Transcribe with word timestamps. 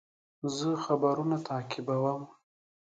زه 0.57 0.69
خبرونه 0.85 1.37
تعقیبوم. 1.47 2.21